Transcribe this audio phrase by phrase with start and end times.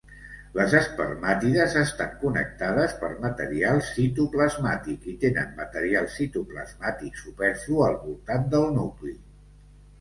[0.59, 8.71] Les espermàtides estan connectades per material citoplasmàtic i tenen material citoplasmàtic superflu al voltant del
[8.83, 9.19] nucli.